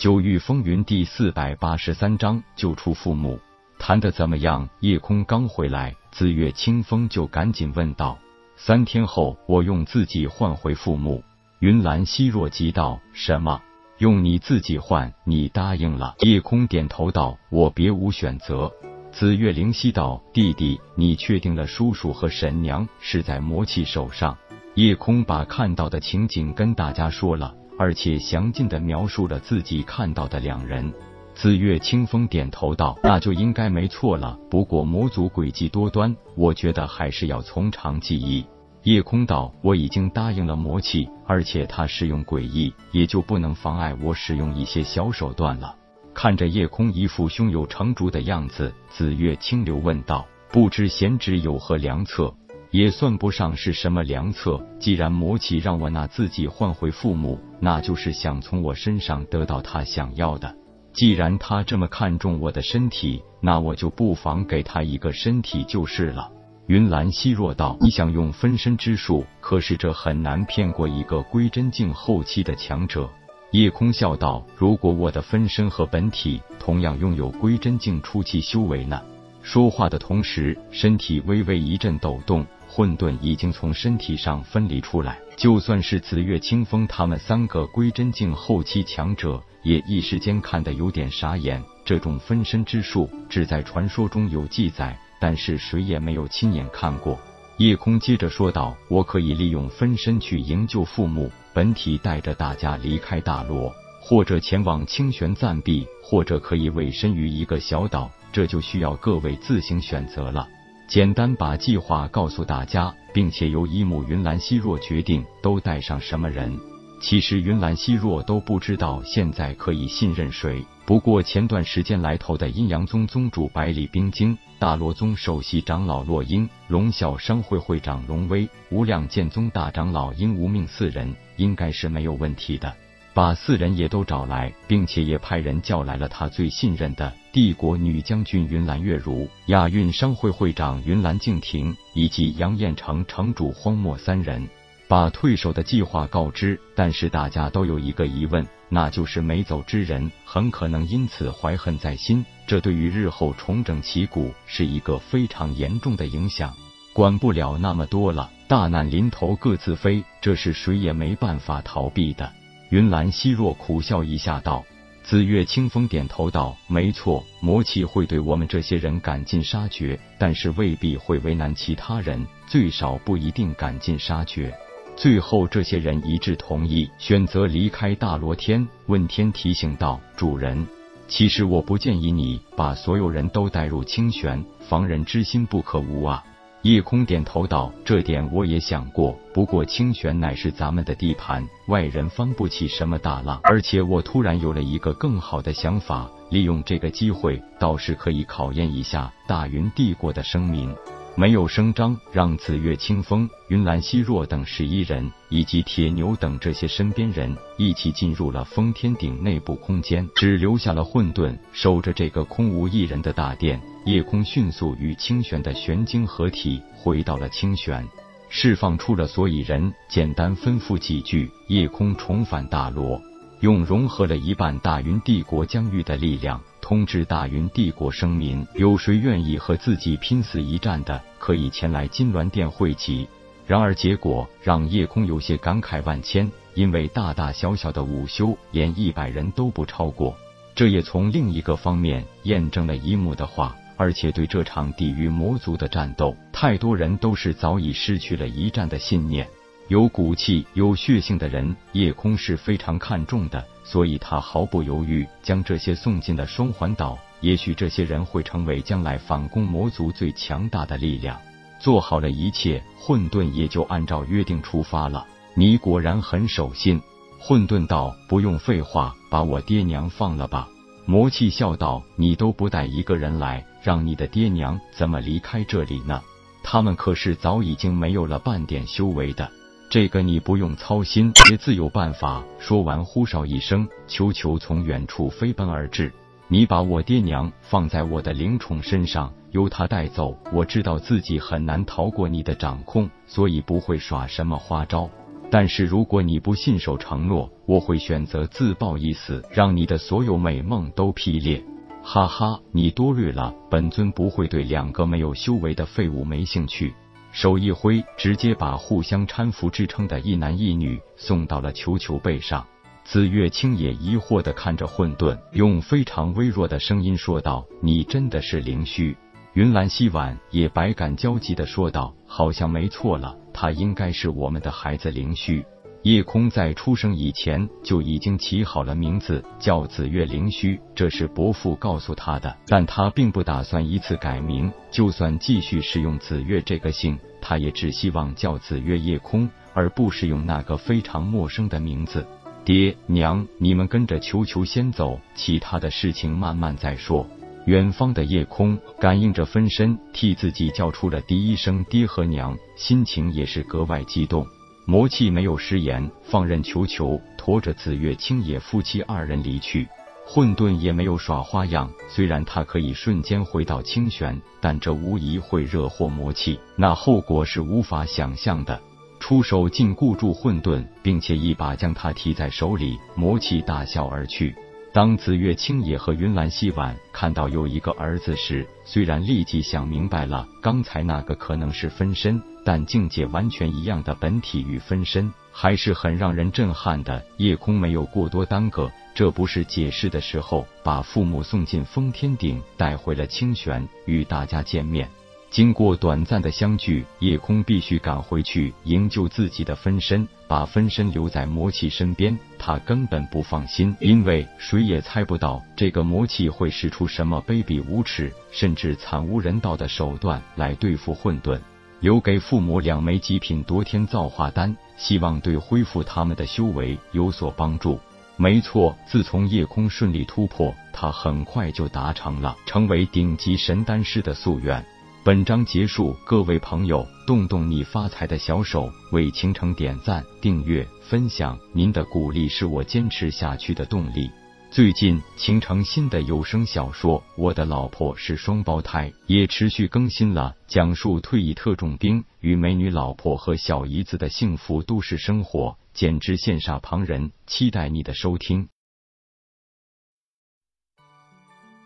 [0.00, 3.38] 九域风云第四百八十三章救出父母，
[3.78, 4.66] 谈的怎么样？
[4.80, 8.18] 夜空刚回来，紫月清风就赶紧问道。
[8.56, 11.22] 三天后，我用自己换回父母。
[11.58, 13.60] 云岚希若急道：“什么？
[13.98, 15.12] 用你自己换？
[15.24, 18.72] 你答应了？”夜空点头道：“我别无选择。”
[19.12, 24.38] 紫月灵犀道：“弟弟，你确定了叔叔和婶娘是在魔气手上？”
[24.76, 27.54] 夜空把看到的情景跟大家说了。
[27.80, 30.92] 而且详尽的描述了自己看到的两人。
[31.34, 34.38] 紫月清风点头道：“那就应该没错了。
[34.50, 38.44] 不过魔族诡计多端，我觉得还是要从长计议。”
[38.84, 45.74] 夜空道：“我已经答应了魔气，而且他使用诡异，也就不能妨碍我使用一些小手段了。”
[46.12, 52.34] 看着夜空一副胸有成竹的样子，紫月清流问道：“不知贤侄有何良策？”
[52.70, 54.64] 也算不上是什么良策。
[54.78, 60.54] 既然魔气让我拿自己换回父母，那就是想从我身上得到他想要的。
[60.92, 66.30] 既然他这么看重我的身体，那我就不妨给他一个身体就是了。
[66.66, 73.08] 云岚希若道：“你想用分身之术，可是这很难骗过一个归真境后期的强者。”
[73.52, 79.02] 夜空笑道：“如果我的分身和本体同样拥有归真境初期修为呢？”
[79.42, 82.46] 说话的同时，身体微微一阵抖动。
[82.80, 91.62] 混沌已经从身体上分离出来，就算是紫月清风他们三个归真境后期强者，也一时间看得有点傻眼。
[91.84, 97.20] 这种分身之术只在传说中有记载，但是谁也没有亲眼看过。
[97.58, 103.70] 夜空接着说道：“我可以利用分身去营救父母，本体带着大家离开大罗，
[104.00, 110.48] 或者前往清玄暂避，或者可以委身于一个小岛，这就需要各位自行选择了。”
[110.90, 116.58] 简单把计划告诉大家，并且由一木云岚希若决定都带上什么人。
[117.00, 120.66] 其实云岚希若都不知道现在可以信任谁。
[120.84, 132.74] 不过前段时间来投的阴阳宗宗主百里冰晶、大罗宗首席长老洛英、龙啸商会会长龙威、无量剑宗大长老殷无命四人，应该是没有问题的。
[133.20, 144.48] 把四人也都找来，并且也派人叫来了他最信任的帝国女将军云岚月如、亚运商会会长云岚静婷以及杨彦城城主荒漠三人，
[144.88, 146.58] 把退守的计划告知。
[146.74, 156.54] 但是大家都有一个疑问，那就是没走之人很可能因此怀恨在心，这对于日后重整旗鼓是一个非常严重的影响。
[156.94, 162.32] 管不了那么多了，大难临头各自飞，这是谁也没办法逃避的。
[162.70, 164.64] 云岚希若苦笑一下道
[165.02, 174.54] ：“紫月清风点头道，没错，魔气会对我们这些人赶尽杀绝，但是未必会为难其他人，最少不一定赶尽杀绝。
[174.94, 180.64] 最后，这些人一致同意选择离开大罗天。”问天提醒道：“主人，
[181.08, 186.22] 其实我不建议你把所有人都带入清玄，防人之心不可无啊。”
[186.62, 193.40] 夜空点头道：“这点我也想过，不过清玄乃是咱们的地盘，外人翻不起什么大浪。
[193.44, 200.76] 而且我突然有了一个更好的想法，利用这个机会，倒是可以考验一下大云帝国的声名。”
[201.20, 213.60] 没有声张，让紫月清风、云岚希若等十一人，以及铁牛等这些身边人一起进入了封天顶内部空间，只留下了混沌守着这个空无一人的大殿。
[213.84, 217.86] 夜空迅速与清玄的玄晶合体，回到了清玄，
[218.30, 222.98] 释放出了所以人，简单吩咐几句，夜空重返大罗，
[223.40, 233.08] 用融合了一半大云帝国疆域的力量，通知大云帝国生民，有谁愿意和自己拼死一战的，可以前来金銮殿汇集。
[233.44, 240.16] 然而结果让夜空有些感慨万千，因为大大小小的午休连一百人都不超过，
[240.54, 243.56] 这也从另一个方面验证了一木的话。
[243.76, 249.26] 而且对这场抵御魔族的战斗，太多人都是早已失去了一战的信念。
[249.70, 256.98] 有骨气、有血性的人，夜空是非常看重的，所以他毫不犹豫将这些送进了双环岛。
[257.20, 261.16] 也许这些人会成为将来反攻魔族最强大的力量。
[261.60, 265.06] 做好了一切，混沌也就按照约定出发了。
[265.36, 266.82] 你果然很守信。
[267.20, 270.48] 混沌道：“不用废话，把我爹娘放了吧。”
[270.84, 276.02] 魔气笑道：“你都不带一个人来。”让你的爹娘怎么离开这里呢？
[276.42, 279.30] 他们可是早已经没有了半点修为的，
[279.70, 282.24] 这个你不用操心，也自有办法。
[282.40, 285.92] 说完，呼哨一声，球球从远处飞奔而至。
[286.26, 290.16] 你把我爹娘放在我的灵宠身上，由他带走。
[290.32, 294.90] 我知道自己很难逃过你的掌控，所以不会耍什么花招。
[295.30, 301.44] 但是如果你不信守承诺，我会选择自爆一死，让你的所有美梦都劈裂。
[301.80, 306.74] 哈哈，你多虑了，本尊不会对两个没有修为的废物没兴趣。
[307.12, 312.46] 手一挥，直接把互相搀扶支撑的一男一女送到了球球背上。
[312.84, 318.96] 紫月清也疑惑的看着混沌，用非常微弱的声音说道：“你真的是灵虚？”
[319.34, 325.44] 云兰希婉也百感交集的说道：“好像没错了，他应该是我们的孩子灵虚。”
[325.82, 332.36] 夜空在出生以前就已经起好了名字，叫紫月灵虚，这是伯父告诉他的。
[332.46, 342.06] 但他并不打算一次改名，就算继续使用紫月这个姓，他也只希望叫紫月夜空，而不是用那个非常陌生的名字。
[342.44, 347.06] 爹娘，你们跟着球球先走，其他的事情慢慢再说。
[347.46, 354.26] 远方的夜空感应着分身替自己叫出了第一声爹和娘，心情也是格外激动。
[354.70, 359.66] 魔气没有食言，放任球球驮着紫月青野夫妻二人离去。
[360.06, 368.60] 混沌也没有耍花样，虽然他可以瞬间回到清玄，但这无疑会惹祸魔气，那后果是无法想象的。
[369.00, 374.32] 出手禁锢住混沌，并且一把将他提在手里，魔气大笑而去。
[374.72, 387.04] 当紫月青野和云岚希婉看到有一个儿子时，虽然立即想明白了刚才那个可能是分身，但境界完全一样的本体与分身还是很让人震撼的。
[387.16, 394.88] 夜空没有过多耽搁，这不是解释的时候，把父母送进封天顶，带回了清玄，与大家见面。
[395.30, 402.18] 经过短暂的相聚，夜空必须赶回去营救自己的分身，把分身留在魔气身边。
[402.36, 411.38] 他根本不放心，因为谁也猜不到这个魔气会使出什么卑鄙无耻，甚至惨无人道的手段来对付混沌。
[411.78, 417.78] 留给父母两枚极品夺天造化丹，希望对恢复他们的修为有所帮助。
[418.16, 424.62] 没错，自从夜空顺利突破，他很快就达成了成为顶级神丹师的夙愿。
[425.02, 434.10] 本章结束，各位朋友，动动你发财的小手，为倾城点赞、订阅、分享，您的鼓励是我坚持下去的动力。
[434.50, 447.10] 最近，倾城新的有声小说《我的老婆是双胞胎》也持续更新了，讲述退役特种兵与美女老婆和小姨子的幸福都市生活，简直羡煞旁人。
[447.26, 448.48] 期待你的收听。